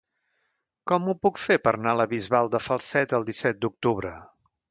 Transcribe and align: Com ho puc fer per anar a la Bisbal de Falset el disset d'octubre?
Com 0.91 1.09
ho 1.09 1.13
puc 1.25 1.41
fer 1.41 1.57
per 1.67 1.73
anar 1.79 1.91
a 1.93 1.99
la 2.01 2.07
Bisbal 2.15 2.49
de 2.57 2.63
Falset 2.69 3.15
el 3.21 3.27
disset 3.31 3.63
d'octubre? 3.67 4.17